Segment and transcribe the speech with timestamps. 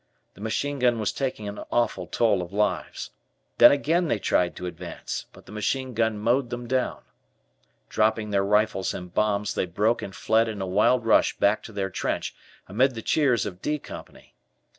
[0.33, 3.11] The machine gun was taking an awful toll of lives.
[3.59, 7.03] Then again they tried to advance, but the machine gun mowed them down.
[7.87, 11.71] Dropping their rifles and bombs, they broke and fled in a wild rush back to
[11.71, 12.33] their trench,
[12.67, 14.33] amid the cheers of "D" Company.